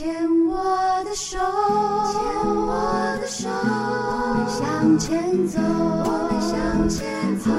[0.00, 0.08] 牵
[0.48, 0.56] 我
[1.04, 2.22] 的手，牵
[2.56, 2.72] 我
[3.20, 7.50] 的手，我们向前走，我们向前走。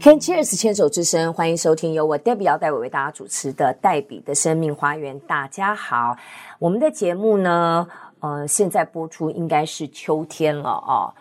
[0.00, 5.20] Can Cheers 牵手之声，欢迎收听由我 Debbie 姚代伟为大家主持的黛比的生命花园。
[5.20, 6.16] 大家好，
[6.58, 7.86] 我们的节目呢，
[8.20, 11.12] 呃，现在播出应该是秋天了、哦，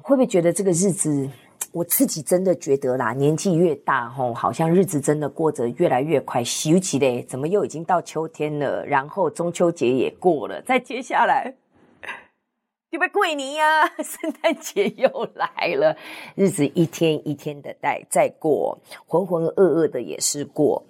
[0.00, 1.28] 会不会觉得这个日子？
[1.72, 6.40] 我自己真的觉得啦，年纪越大吼，好像日子真的过得越来越快。
[6.40, 8.84] 尤其嘞，怎么又已经到秋天了？
[8.84, 11.54] 然后中秋节也过了，再接下来，
[12.90, 15.96] 就被过年呀， 圣诞节又来了。
[16.34, 18.76] 日子一天一天的在在过，
[19.06, 20.84] 浑浑噩噩的也是过，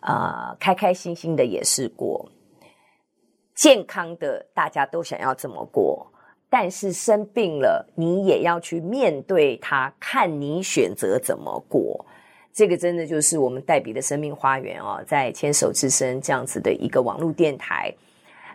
[0.00, 2.28] 啊、呃，开开心心的也是过，
[3.54, 6.10] 健康的大家都想要这么过。
[6.52, 12.04] 但是生病了，你也要去面对它，看你选择怎么过。
[12.52, 17.94] 这个真的就是我们黛比的生命花园哦，在牵手之声这样子的一个网络电台。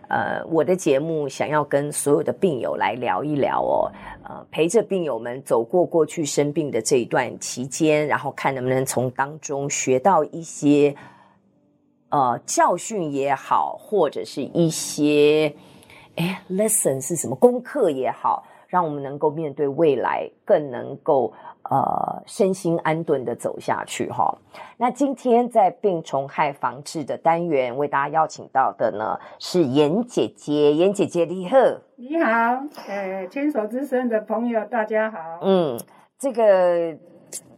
[0.10, 3.90] 呃，我的节目想要跟所有的病友来聊一聊哦，
[4.26, 10.94] 呃，陪着病友们走过过去生病的这一段期间，然后看能不能从当中学到一些
[12.10, 15.56] 呃教训也好，或者是一些。
[16.16, 17.36] 哎，lesson 是什么？
[17.36, 24.38] 功课也好，让我们能够面对未来，更能够呃身心安顿的走下去哈。
[24.78, 31.58] 那今天在病虫害防治的单元，为大家邀请到的呢是严姐姐，严姐姐你好，
[31.98, 32.32] 你好，
[32.88, 35.18] 呃，牵手之声的朋友大家好。
[35.42, 35.78] 嗯，
[36.18, 36.98] 这个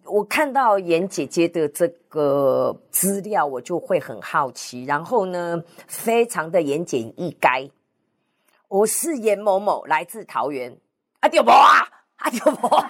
[0.05, 7.69] 我看到严姐姐的这个资料，我就会很好奇，然后呢，非常的言简意赅。
[8.69, 10.75] 我是严某某，来自桃园。
[11.21, 11.87] 啊，对不啊？
[12.17, 12.89] 啊，对不 啊？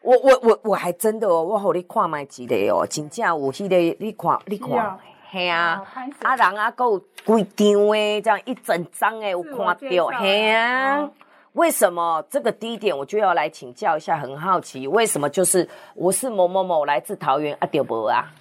[0.00, 4.98] 我我我我还真的哦，我好你看麦几个哦，真正有迄个，你看你看，
[5.30, 5.84] 嘿啊，
[6.22, 11.08] 啊人啊，够规张诶，这样一整张诶，我看到嘿啊？
[11.52, 14.16] 为什么这个第一点我就要来请教一下？
[14.18, 17.66] 很好奇，为什么就是我是某某某，来自桃园啊？
[17.66, 18.32] 丢不啊？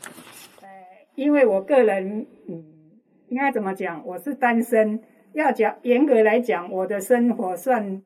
[0.62, 0.68] 呃，
[1.16, 2.64] 因为我个人，嗯，
[3.28, 4.02] 应该怎么讲？
[4.06, 5.03] 我是单身。
[5.34, 8.02] 要讲严格来讲，我的生活算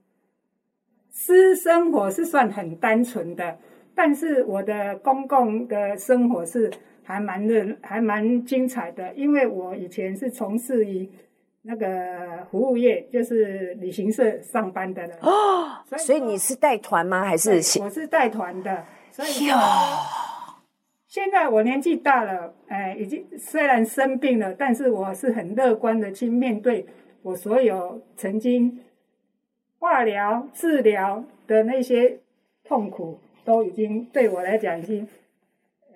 [1.09, 3.57] 私生活是算很单纯的，
[3.95, 6.71] 但是我的公共的生活是
[7.03, 9.13] 还蛮热，还蛮精彩的。
[9.15, 11.09] 因为我以前是从事于
[11.63, 15.81] 那个服务业，就是旅行社上班的人哦。
[15.87, 17.23] 所以，所以你是带团吗？
[17.23, 18.83] 还是我是带团的？
[19.11, 19.29] 所以
[21.07, 26.85] 现在我年纪大了，哎，已经虽然生病了，但是我是很乐观的去面对。
[27.25, 28.81] 我所有曾经
[29.79, 32.19] 化疗治疗的那些
[32.63, 35.07] 痛苦，都已经对我来讲已经
[35.87, 35.95] 呃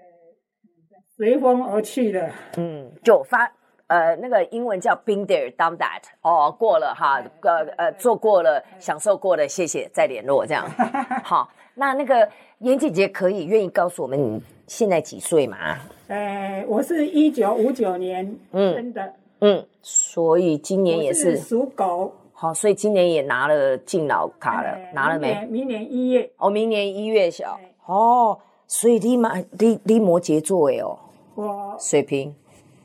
[1.15, 2.31] 随风而去了。
[2.57, 3.45] 嗯，就发
[3.85, 10.67] 呃那个英文叫 been there done that 哦，过了哈，呃呃做过了，享受过了，谢谢，再联络这样。
[11.23, 15.77] 好，那那个严姐姐可以愿意告诉我们你现在几岁吗？
[16.07, 19.05] 呃，我是一九五九年生的。
[19.05, 21.37] 嗯嗯，所以今年也是。
[21.37, 25.45] 属狗，好，所以今年也拿了敬老卡了，欸、拿了没？
[25.49, 30.97] 明年一月，哦，明年一月小，欸、哦，所以你妈，你你摩羯座诶哦，
[31.35, 32.35] 我水瓶，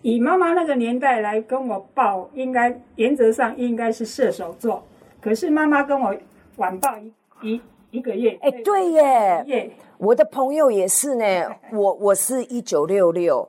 [0.02, 4.82] 以妈妈那个年代来跟我报，应该原则上应该是射手座，
[5.20, 6.14] 可是妈妈跟我
[6.56, 7.60] 晚报一一
[7.90, 11.24] 一个月，哎、欸，对耶，耶，我的朋友也是呢，
[11.72, 13.48] 我我是一九六六。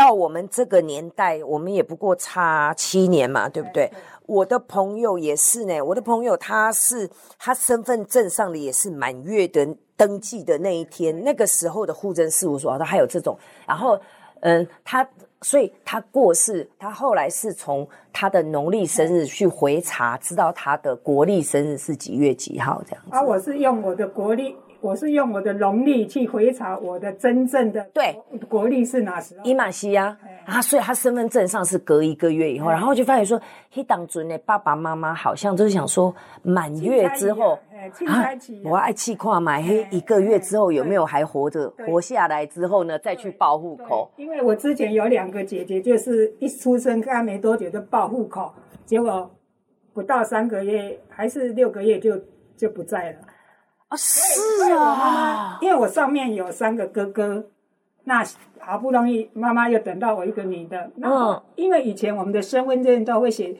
[0.00, 3.84] 到我们这个年代，我们也不过差七年嘛，对不对？
[3.84, 3.92] 对对，
[4.24, 7.06] 我的朋友也是呢，我的朋友他是
[7.38, 13.36] 他身份证上的也是满月的登记的那一天，那个时候的户政事务所他还有这种。
[13.66, 14.00] 然后，
[14.40, 15.06] 嗯，他
[15.42, 23.14] 所以他过世，他后来是从他的农历生日去回查，知道他的国历生日是几月几号这样子。
[23.14, 24.56] 啊，我是用我的国历。
[24.80, 28.16] 我是用我的农历去回查我的真正的对
[28.48, 29.44] 国历是哪时候？
[29.44, 30.16] 伊玛西呀
[30.46, 33.40] 啊，所以他身份证上是隔一个月以后，然后就发现说，
[33.70, 37.58] 黑当尊的爸爸妈妈好像就是想说满月之后
[38.06, 38.30] 啊，
[38.64, 44.10] 我爱气跨买黑一个月之后有没有还活着活下来之后呢，再去报户口。
[44.16, 48.52] 因为我之前有两个姐姐，就是一出生刚没多久就报户口，
[48.86, 49.30] 结果
[49.92, 52.18] 不到三个月还是六个月就
[52.56, 53.18] 就不在了。
[53.90, 57.44] 啊，是啊，因为我上面有三个哥哥，
[58.04, 58.24] 那
[58.60, 60.92] 好不容易妈妈又等到我一个女的。
[61.02, 63.56] 嗯，因为以前我们的身份证都会写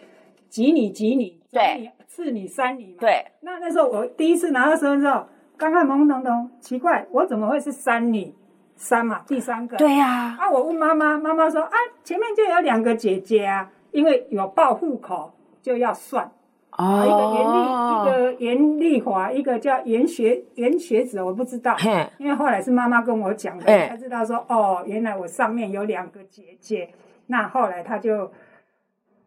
[0.48, 2.98] 几女几女，对，次女三女嘛。
[3.00, 3.26] 对。
[3.40, 8.32] 那那时候我第一次拿到身份证，刚刚懵懵懂懂，奇怪，我怎么会是三女？
[8.76, 9.76] 三嘛，第三个。
[9.78, 10.36] 对呀。
[10.38, 11.72] 啊，我问妈妈，妈妈说啊，
[12.04, 16.30] 前面就有两个姐姐啊，因为有报户口就要算。
[16.76, 17.05] 哦。
[17.06, 21.76] 一个严丽，一个严丽华，一个叫严学严学子，我不知道。
[22.19, 26.90] 因为后来是妈妈跟我讲的，才知道说哦，原来我上面有两个姐姐。
[27.26, 28.31] 那后来他就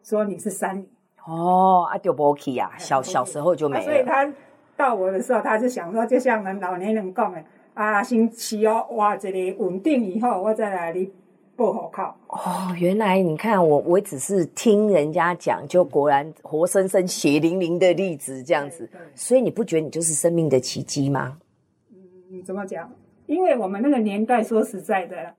[0.02, 0.88] 说你是三女。
[1.26, 3.82] 哦，啊，就不去呀，小小时候就没了。
[3.84, 4.30] 所以他
[4.76, 7.42] 到我的时候，他就想说，就像我们老年人讲的，
[7.72, 11.10] 啊，星期哦，哇，这里稳定以后，我再来你
[11.56, 12.02] 报户口。
[12.28, 18.88] 哦，原来你看我，我只是听人家讲，就果然活生生血淋淋的例子这样子。
[19.14, 21.38] 所以你不觉得你就是生命的奇迹吗？
[21.92, 22.90] 嗯，怎么讲？
[23.26, 25.34] 因为我们那个年代，说实在的，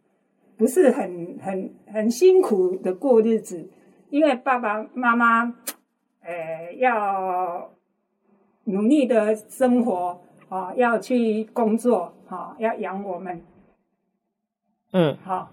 [0.58, 3.70] 不是很很很辛苦的过日子，
[4.10, 5.56] 因为爸爸妈妈。
[6.28, 7.70] 呃，要
[8.64, 10.20] 努力的生活
[10.50, 13.44] 啊，要去工作啊，要养我们。
[14.92, 15.52] 嗯，好，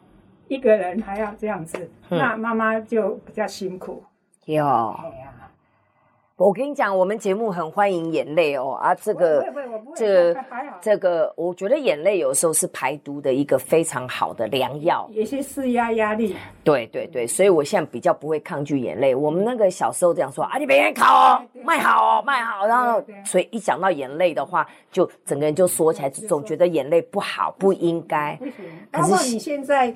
[0.52, 1.78] 一个人还要这样子，
[2.10, 4.02] 嗯、那妈妈就比较辛苦。
[4.44, 4.94] 有。
[6.34, 9.46] 我跟你讲，我们节目很欢迎眼泪哦啊，这个
[9.94, 10.34] 这
[10.81, 16.34] 这个，我觉得眼泪有时候是排毒的一个非常好的良药，也是释压压力。
[16.64, 19.14] 对对对，所以我现在比较不会抗拒眼泪。
[19.14, 28.37] 我们那个小时候这样说啊，你别人考哦，卖好哦，卖好，然后所以一讲到眼泪的话，就整个人就缩起来，总觉得眼泪不好，不应该。
[28.90, 29.94] 可是你现在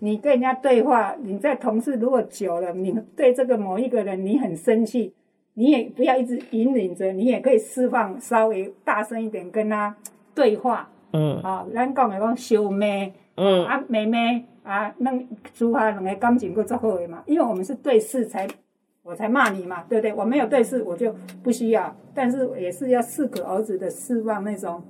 [0.00, 5.14] 你跟人家对话，你在同事如果久了，你对这个某一个人你很生气。
[5.56, 9.94] 你也不要一直引领着，你也可以释放，稍微大声一点跟他
[10.34, 10.90] 对话。
[11.12, 15.24] 嗯，啊，咱讲的讲小妹，嗯，啊妹妹啊，弄
[15.54, 17.22] 出下两个感情够足好的嘛。
[17.26, 18.48] 因为我们是对事才，
[19.04, 20.12] 我才骂你嘛，对不对？
[20.12, 21.94] 我没有对事，我就不需要。
[22.12, 24.82] 但是也是要适可而止的释放那种。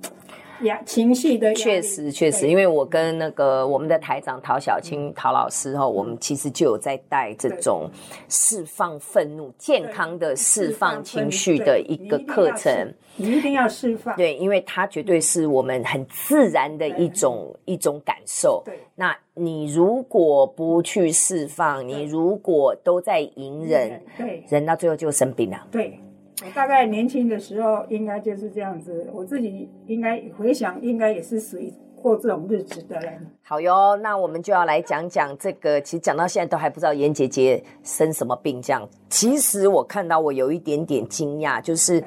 [0.61, 7.89] 压情绪的，确实确实，因为我跟那个我们的台长陶小青陶老师哈，我们其实就有在带这种
[8.29, 12.93] 释放愤怒、健康的释放情绪的一个课程。
[13.17, 18.61] 你一定要释放，对，因为它绝对是我们很自然的一种一种感受。
[18.65, 25.67] 对，那你如果不去释放，你如果都在隐忍，对，人到最后就生病了。
[25.71, 25.99] 对。
[26.43, 33.25] 我大概年轻的时候应该就是这样子，我自己应该回想，应该也是属于过这种日子的人。
[33.43, 35.79] 好哟，那我们就要来讲讲这个。
[35.81, 38.87] 其实讲到现在都还不知道严姐姐生什么病，这样。
[39.09, 42.03] 其实我看到我有一点点惊讶，就是。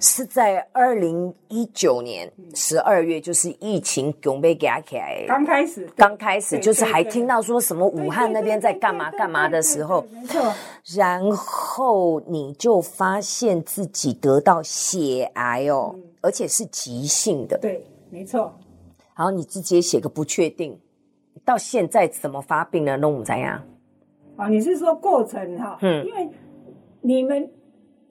[0.00, 10.52] 是在二零一九年十二月，就是疫情准备给起来，刚开始，刚开始就是还听到说什么武汉那边在干嘛干嘛的时候，没错。
[10.94, 18.52] 然后你就发现自己得到血癌哦，而且是急性的，对，没错。
[19.16, 20.78] 然后你直接写个不确定，
[21.44, 22.96] 到现在怎么发病呢？
[22.96, 23.62] 弄怎样？
[24.36, 25.78] 啊，你是说过程哈？
[25.80, 26.28] 嗯，因为
[27.00, 27.50] 你们。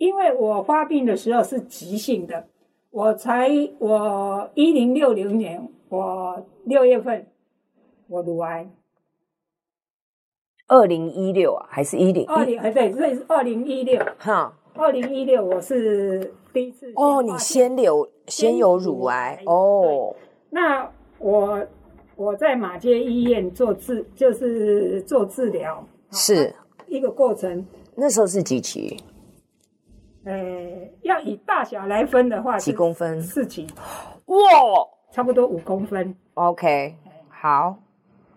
[0.04, 2.46] 因为我发病的时候是急性的，
[2.92, 7.26] 我才我一零六零年我六月份
[8.10, 8.70] 我乳癌，
[10.68, 13.98] 二零一六啊还是一零二零哎对，所以是二零一六。
[14.18, 20.14] 哈，二零一六我是第一次哦，你先有先有乳癌哦，
[20.50, 21.66] 那我
[22.18, 25.82] 我在马街医院做治就是做治疗。
[26.12, 26.54] 是。
[26.88, 28.98] 一个过程，那时候是几期？
[30.26, 30.34] 呃，
[31.02, 33.22] 要以大小来分的话，几公分？
[33.22, 33.68] 四级，
[34.26, 34.38] 哇，
[35.12, 36.16] 差不多五公分。
[36.36, 36.96] OK，
[37.30, 37.76] 好，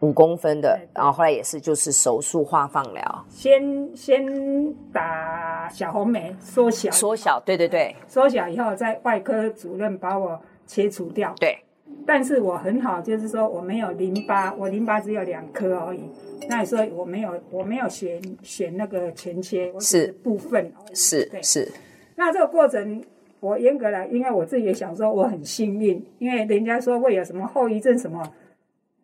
[0.01, 11.33] 五公分的，然后后来也是就是手术化放疗，先先打小红梅，缩小，缩小，对对对，缩小以后，在外科主任把我切除掉。
[11.39, 11.57] 对，
[12.07, 16.09] 但是我很好，就是说我没有淋巴，我淋巴只有两颗而已。
[16.49, 21.69] 那所以我没有，我没有选选那个全切，是部分，是对是。
[22.15, 23.03] 那这个过程，
[23.41, 28.23] 我严格来，因为我自己也想说我很幸运，因为人家说会有什么后遗症什么，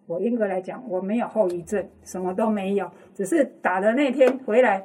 [0.07, 4.85] 我严格来讲我没有后遗症，什么都没有，只是打的那天回来，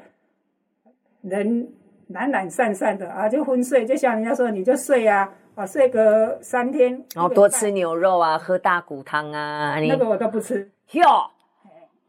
[1.22, 1.68] 人
[2.08, 11.02] 懒懒散散的啊，就昏睡，就像人家说你就睡啊，啊睡个三天，然后多吃牛肉啊，喝大骨汤啊，那个我都不吃哟。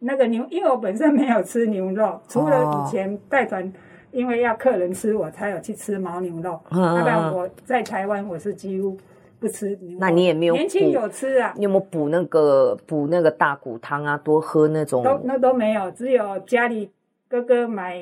[0.00, 3.73] 那个牛，因为我本身没有吃牛肉，除了以前带团，
[4.11, 6.61] 因为要客人吃，我才有去吃牦牛肉。
[6.71, 8.95] 要不然我在台湾我是几乎
[9.40, 9.97] 不吃牛肉。
[9.99, 11.55] 那你也没有年轻有吃啊？
[11.57, 14.19] 你有没有补那个补那个大骨汤啊？
[14.19, 15.02] 多喝那种？
[15.02, 16.90] 都那都没有，只有家里
[17.26, 17.99] 哥哥买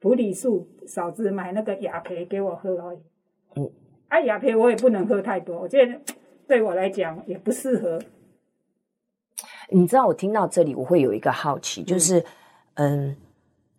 [0.00, 2.98] 普里素，嫂子买那个雅培给我喝而已。
[4.08, 6.00] 嗯，啊雅培我也不能喝太多，我觉得
[6.46, 8.00] 对我来讲也不适合。
[9.68, 12.20] 你知道我听到这里，我会有一个好奇，就是，
[12.74, 13.16] 嗯，嗯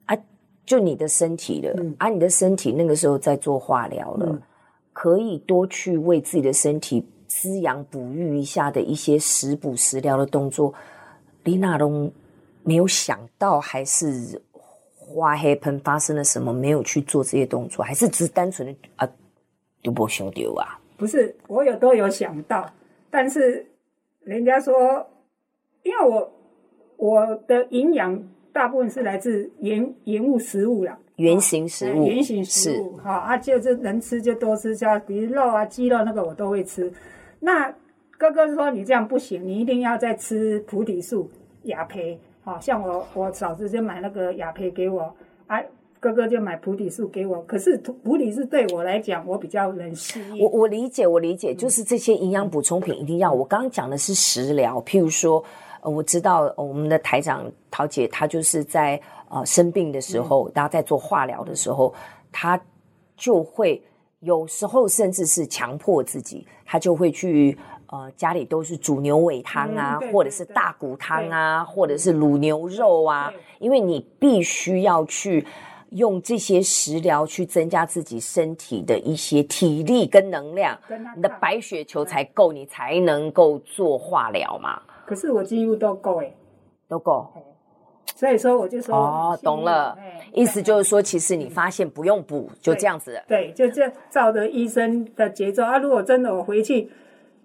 [0.05, 0.17] 啊，
[0.65, 4.41] 就你的身体了，嗯、啊，你的身体那个时候在做化疗了，嗯、
[4.91, 10.73] 可以多去为自己的身体滋养、哺育一下的一些食补、食疗的动作，
[11.45, 12.11] 李娜龙
[12.63, 14.41] 没有想到，还是
[14.97, 19.09] 花黑盆发生了什么，没有去做这些动作，还是只是单纯的啊，
[19.87, 20.79] 丢波兄丢啊？
[20.97, 22.69] 不是，我有都有想到，
[23.09, 23.65] 但是
[24.23, 25.07] 人家说。
[25.83, 26.33] 因为我
[26.97, 36.91] 我的营养大部分是来自原原物食物啦，原型食物，原型食物，哈是啊，就是能吃就多吃，像比如肉啊、鸡肉那个我都会吃。
[37.39, 37.73] 那
[38.17, 41.31] 哥哥说你这样不行，你一定要再吃菩提树、
[41.63, 45.15] 雅培，好像我我嫂子就买那个雅培给我，
[45.45, 45.63] 啊，
[45.99, 47.41] 哥哥就买菩提树给我。
[47.43, 50.43] 可是菩提素对我来讲，我比较能适应。
[50.43, 53.31] 我我理解，我理解，就是这些营养补充品一定要。
[53.31, 55.43] 我刚刚讲的是食疗，譬如说。
[55.83, 58.99] 我知道我们的台长桃姐，她就是在
[59.29, 61.93] 呃生病的时候，大家在做化疗的时候，
[62.29, 62.59] 她
[63.15, 63.81] 就会
[64.19, 75.45] 有时候甚至是强迫自己，她就会去呃家里都是煮牛尾汤啊，或者是大骨汤啊，或者是卤牛肉啊，因为你必须要去
[75.91, 80.77] 用这些食疗去增加自己身体的一些体力跟能量，
[81.15, 84.81] 你的白血球才够，你才能够做化疗嘛。
[85.05, 86.35] 可是我几乎都够诶，
[86.89, 87.25] 都够，
[88.15, 89.97] 所以说我就说哦，懂了，
[90.33, 95.63] 意思就是说，其实你发现不用补，就这样子，对，就这照着医生的节奏。
[95.63, 95.77] 啊。
[95.77, 96.89] 如果真的我回去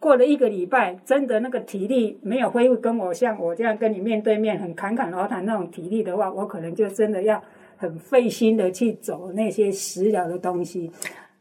[0.01, 7.41] 过了一个礼拜，真的那个体力没有恢复，跟我像我这样跟你面对面很侃侃而谈那种体力的话，我可能就真的要
[7.83, 10.89] 很费心的去走那些食疗的东西。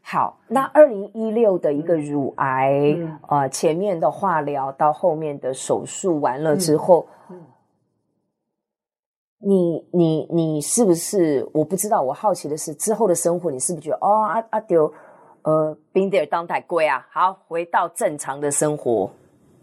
[0.00, 7.46] 好，那二零一六的一个乳癌，嗯、呃，前面的化疗到后面的手术完了之后，嗯嗯、
[9.38, 11.48] 你你你是不是？
[11.54, 14.92] 我不知道，我好奇的是之后的生活，你是不是觉得哦，阿阿丢，
[15.42, 17.06] 呃，冰点当代贵啊？
[17.12, 19.08] 好，回到正常的生活。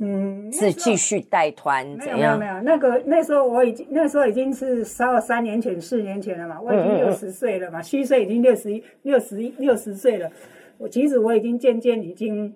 [0.02, 2.40] 嗯，是继续带团怎样？
[2.40, 10.32] 没有没有，那个那时候我已经那时候已经是稍了三年前四年前了嘛，我已经六十岁了嘛，虚岁已经六十一六十一六十岁了。
[10.78, 12.56] 我其实我已经渐渐已经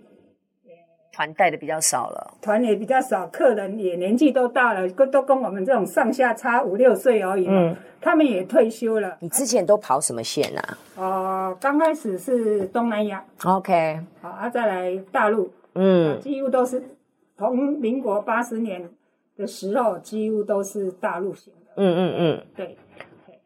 [1.11, 7.53] 团带的比较少了，团也比较少，客人也年纪都大了，都都跟我们这种上下差五六岁而已嘛。
[7.53, 9.17] 嗯，他们也退休了。
[9.19, 10.77] 你之前都跑什么线啊？
[10.95, 16.81] 哦、呃，刚开始是东南亚，OK，好啊，再来大陆，嗯，几乎都是。
[17.49, 18.89] 从民国八十年
[19.35, 21.71] 的时候，几乎都是大陆型的。
[21.77, 22.77] 嗯嗯嗯，对。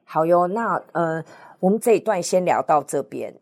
[0.04, 1.24] 好哟，那呃，
[1.60, 3.34] 我们这一段先聊到这边。